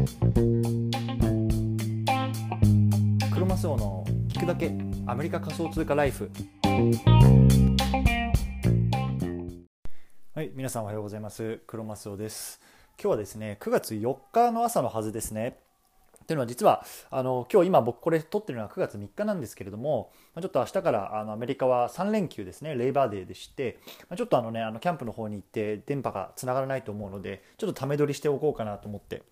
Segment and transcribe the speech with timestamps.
[0.00, 0.06] ク
[3.38, 4.72] ロマスオの聞くだけ
[5.06, 6.30] アメリカ仮想通貨ライフ。
[10.34, 11.58] はい皆さんおはようございます。
[11.66, 12.62] クロマスオです。
[12.98, 15.58] 今日はですね9月4日の朝のはずですね。
[16.22, 22.74] っていうのは実はあの今日今僕これ撮ってるのは9月3日なんですけれどもちょっと明日からあのアメリカは3連休ですね。
[22.74, 23.80] レイバーデーでして
[24.16, 29.22] ちょっとあのねあのキャンプの方に行って電波がつながらないと思うのでちょっとため撮りしておこうかなと思って。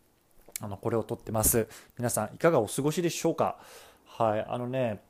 [0.60, 3.58] あのこれを撮ってます皆さんいかがお過ごしでしょうか？
[4.06, 5.00] はいあのね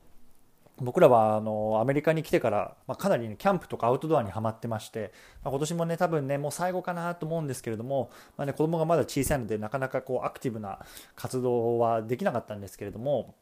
[0.81, 5.11] 僕らはあのアメリカに来てから、まあ、かなり、ね、キャンプとかアウトドアにはまってまして、
[5.43, 10.79] まあ、今年もね多分ねもう最後かなと思うんですけれども、まあね、子供がまだ小さいのでなかなかこうアクティブな
[11.15, 13.35] 活動はできなかったんですけれども、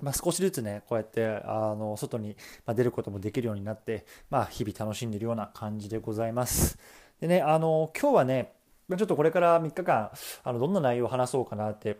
[0.00, 2.36] まあ、少しずつねこうやってあの外に
[2.68, 6.78] 出ることもできるようになって、まあ、日々楽しんでるような感じでございます。
[7.18, 8.52] でねあの今日はね
[8.88, 10.10] ちょっとこれから3日間
[10.44, 11.98] あのどんな内容を話そうかなって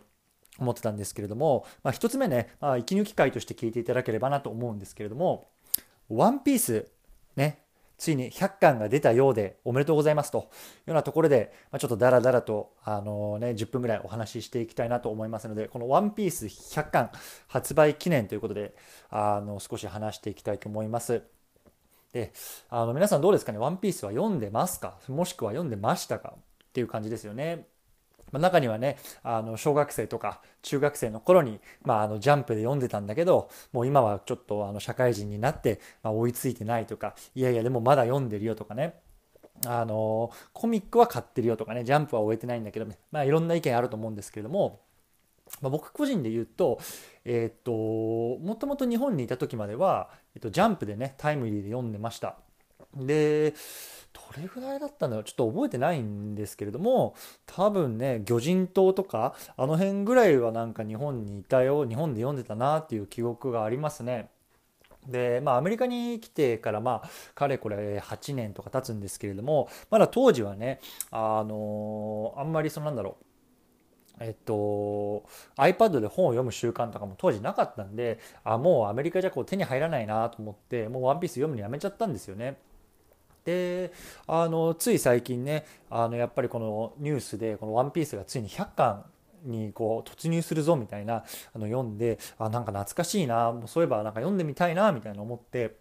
[0.59, 5.49] 思ってたんですけれども、まあ、1つ目ね、まあ、息抜き会として聞いていただければなと思うんですけれども、
[6.09, 6.89] ワンピース、
[7.35, 7.65] ね、
[7.99, 10.49] ついに100巻が出たようでおめでとうございますというよ
[10.89, 17.11] うなところで、まあ、ちょっとダラダラと、あのね、10分ぐらいお話ししていきたいなと思いますので、このワンピース100巻
[17.49, 18.75] 発売記念ということで、
[19.11, 21.23] あの少し話していきたいと思います。
[22.13, 22.33] で、
[22.71, 24.99] あの皆さんどうですかね、ワンピースは読んでますか？
[25.09, 26.35] もしくは読んでましたか？
[26.77, 27.67] っていう感じですよね。
[28.33, 39.01] ま中にはねあの小学生とか中学生の頃に、まあ、あのジャンプで読んでたんだけどもう今はちょっとあの社会人になって、まあ、追いついてないとかいやいやでもまだ読んでるよとかね
[39.65, 44.81] あのコミックは買ってるよとかねジャンプは終えてないんだけど、まあ、いろんな意見あると思うんですけれども、
[45.63, 46.81] まあ、僕個人で言うと,、
[47.25, 52.37] えー、っともともと日本にいた時までは、えっと、ジャンプでねタイムリーで読んでました。
[52.97, 53.55] で
[54.13, 55.25] どれぐらいだったんだろう？
[55.25, 64.31] ちょっと覚えてないんですけれども多分ね魚人島とかあの辺ぐらいはなんか日本にいたよ日本で読んでたなっていう記憶がありますね。
[65.07, 73.27] でまあアメリカに来てからまあかれこれ8年とか経つんですけれどもまだ当時はねあのあんまりそのなんだろう
[74.19, 75.25] えっと、
[75.59, 82.57] iPad で本を読む習慣とかも当時なかったんであもうアメリカじゃこう手に入らないなと思ってもうワンピース読むのやめちゃったんですよね。
[83.47, 83.93] で
[84.27, 89.05] あのつい最近ねあのやっぱりこのニュースでこの「ワンピースがついに100巻
[89.45, 91.25] にこう突入するぞみたいな
[91.55, 95.77] あの読んであなんか懐かしいなもうそういえばなんか読んでみたいなみたいな思って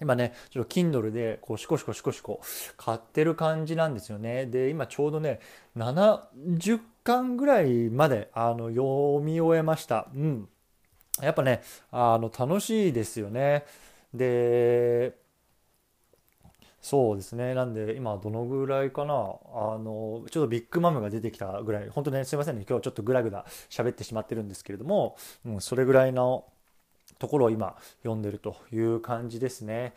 [0.00, 2.42] 今ねちょっと Kindle でこうシコシコシコシコ
[2.76, 4.44] 買ってる感じなんですよね。
[4.44, 5.40] で今ちょうどね
[5.74, 10.08] 70巻ぐらいまであの読み終えました。
[10.14, 10.48] うん。
[11.22, 13.64] やっぱねあの楽しいですよね。
[14.12, 15.14] で
[16.86, 17.52] そうですね。
[17.54, 19.12] なんで、今どのぐらいかな。
[19.14, 19.16] あ
[19.76, 22.64] の、ちょっとビッグマムが出てきたぐらい、本当ね、すいませんね。
[22.68, 26.44] 今日ちょっとグラグラ喋ってしまってるんですけれども、うん、それぐらいの
[27.18, 29.94] ところを今読んでるという感じですね。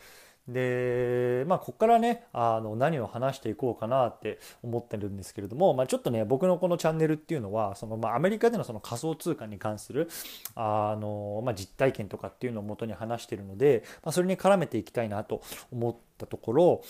[0.47, 10.09] でまあここからねあの何を話していこうかなって思ってるんですけれども、まあ、ちょっとね僕のこのチャンネルっていうのはその、まあ、アメリカでのその仮想通貨に関する
[10.55, 16.81] あの、まあ、実体験とかっていうのをもとに話してるので、まあ、それに絡めていきたいなと思ってったところ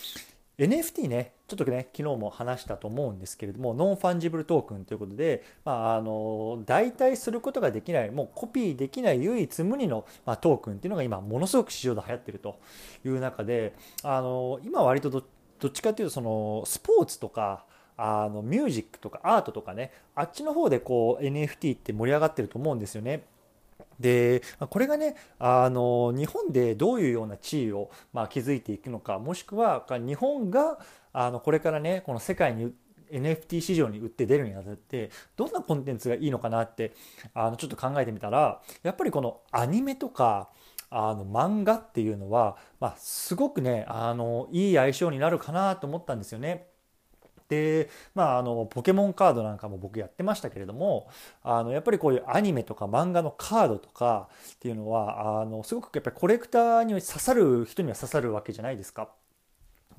[0.59, 12.59] NFT ね、ちょっとね、昨日も話したと思うんですけれども、 non-fungible token ということで、まあ、あの、代替することができない、もうコピーできない唯一無二の、まあ、トークンっていうのが今、ものすごく市場で流行ってると
[13.05, 13.73] いう中で、
[14.03, 17.63] あの、今割とどっちかというと、その、スポーツとか、
[18.01, 23.25] あのミュージックとかアートとかねあっちの方でこう NFT って盛り上がってると思うんですよね。
[23.99, 30.79] でこれがねあの日本でどういうような地位を、まあ、築いていくのかもしくは日本が
[31.11, 32.73] あのこれからねこの世界に
[33.11, 36.93] NFT 市場に売って出るにあたってどんなコンテンツがいいのかなって
[37.33, 40.49] あのちょっと考えてみたらやっぱりこのアニメとか
[40.91, 46.67] あの漫画っていうのは、まあ、すごくねあのいい相性になるかなと思ったんですよね。
[47.49, 51.09] でまああのポケモンカードなんかも僕やってましたけれども
[51.43, 59.09] あのやっぱりこういうアニメとか漫画のカードとかっていうのはあのすごくやっぱりコレクターに刺さる人には刺さるわけじゃないですか。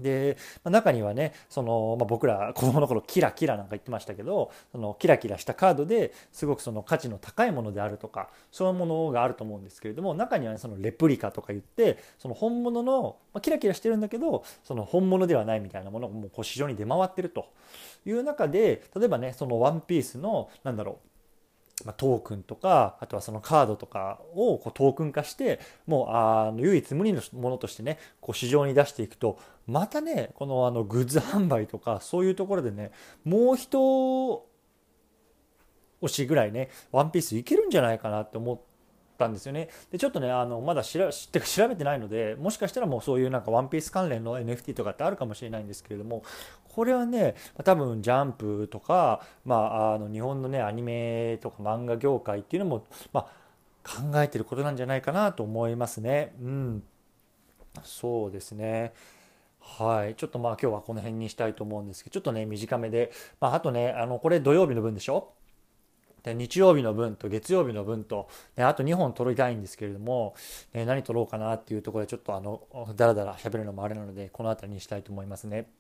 [0.01, 17.47] で、まあ、中にはねその、まあ、僕ら 子供の頃キラキラなんか言ってましたけどそのキラキラしたカードですごくその価値の高いものであるとかそういうものがあると思うんですけれども中には、ね、そのレプリカとか言ってその本物の、まあ、キラキラしてるんだけどその本物ではないみたいなものがもうこう市場に出回ってると
[18.07, 21.10] いう中で例えばねそのワンピースのなんだろう
[21.87, 32.93] まトークンとかあとはそのカードとかをこうトークン化してもうあの唯一無二のものとしてねこう市場に出していくとまたねこのあのグッズ販売とかそういうところでね
[33.25, 34.45] もう一
[36.01, 38.70] 押しぐらいねワンピースいけるんじゃないかなって思って
[39.21, 46.23] たんですよねでちょっとねあのまだ調べ調べてないのでもしかしたらもうそういうなんかワンピース関連の NFT とかってあるかもしれないんですけれども
[46.69, 47.35] これはね
[47.65, 53.41] 多分ジャンプとか、まあ、あの日本のねアニメとか漫画業界っていうのも、まあ、
[53.85, 56.33] 考えてることなんじゃないかなと思いますね。
[56.41, 56.83] うん、
[57.83, 58.93] そうですね。
[59.61, 60.15] はい。
[60.17, 65.33] ちょっとまあ今日はこの辺にしたいと思うんですけど、ちょっとね、短めで、まああとね、あの、これ土曜日の分でしょ？
[66.23, 70.35] で日曜日の分と月曜日の分と、ね、あと2本取りたいんですけれども、
[70.73, 72.63] ね、何取ろうかなっていうところでちょっとあの、
[72.97, 75.71] だらだら喋るのもあれなので、この辺りにしたいと思いますね。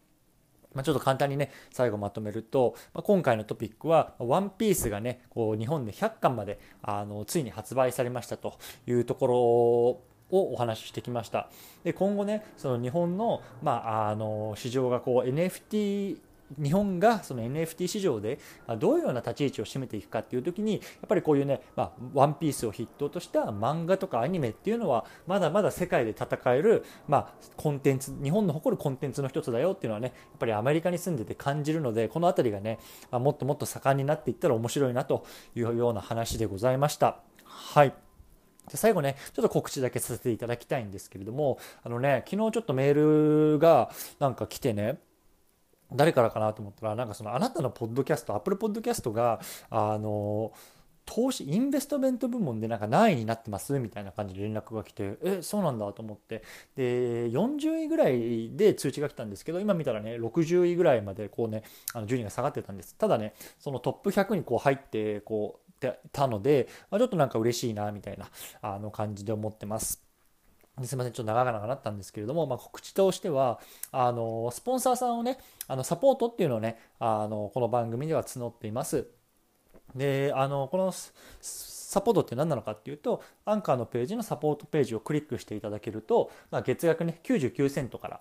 [0.74, 11.48] まあ、ちょっと簡単にね、最後まとめると、まあ、今回のトピックは、ワンピースがね、こう日本で100巻まであのついに発売されましたというところをお話ししてきました。
[11.82, 16.18] で今後ね、その日本の,、まあ、あの市場がこう NFT
[16.58, 18.38] 日本がその NFT 市場で
[18.78, 32.78] どういうような立ち位置を占めていくかっていう時にやっぱりこういうね、まあ、ワンピースを筆頭とした漫画とかアニメっていうのはまだまだ世界で戦える、まあ、コンテンツ日本の誇るコンテンツの一つだよっていうのはねやっぱりアメリカに住んでて感じるのでこの辺りがね
[33.10, 35.24] あもっともっと盛んになっていったら面白いなと
[35.54, 37.18] いうような話でございました。
[37.44, 37.92] はい
[38.70, 45.00] で最後ね、ちょっと告知だけさせていただきたいんですけれども、あのね、昨日ちょっとメールがなんか来てね、
[45.94, 49.40] 誰からかなと思ったらなんかそのあなたのポッドキャストアップルポッドキャストが
[49.70, 50.52] あの
[51.06, 56.44] 投資インベストメント部門でなんか何位になってますみたいな感じで連絡が来てえそうなんだと思って
[56.76, 61.64] で40位ぐらいで通知が来たんですけど今見たらね60位ぐらいまでこうね
[61.94, 65.70] あの順位が下がってたんですただねそのトップ100にこう入ってこう
[66.12, 68.28] たので、まあ、ちょっとなんか嬉しいなみたいな
[68.60, 70.09] あの感じで思ってます。
[70.86, 73.60] すみません、ちょっと長々なったんですけれども、まあ、告知としては、
[73.92, 79.06] あの、スポンサーさんをね、あの、サポートっていうのをね、あの、この番組では募っています。
[79.94, 80.92] で、あの、この
[81.40, 88.20] サポートって何なのかっていうと、アンカーのページのサポートページをクリックしていただけると、まあ、月額ね、99セントから、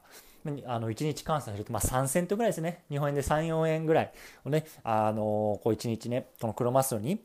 [0.66, 2.84] あの1日換算すると、まあ、3セントぐらいですね。
[2.90, 4.12] 日本円で3、4円ぐらい
[4.46, 7.24] をね、あの、こう1日ね、このクロマスロに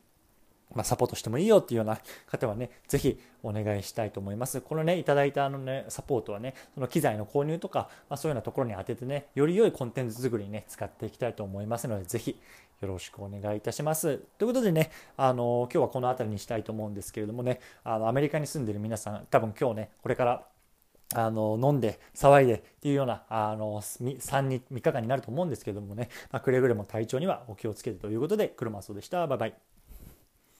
[0.73, 4.61] まあ、サポートしてもいいよっていうような方はね、ぜひお願いしたいと思います。
[4.61, 12.39] このね、いただいたあのね、サポートはね、その機材の購入とか、まあ、そういうようなところに当ててね、より良いコンテンツ作りにね、使っていきたいと思いますので、ぜひ
[12.81, 14.17] よろしくお願いいたします。
[14.37, 20.45] ということでね、あの、今日はこの辺りにしたいと思うんですけれどもね、あの、アメリカに住んでる皆さん、多分今日ね、これから
[21.13, 29.27] あの飲んで騒いでっていうようなあの 3, 日3日間になると思うんですけどもね、まあ、くれぐれも体調にはお気をつけてということで、車そうでした。
[29.27, 29.74] バイバイ。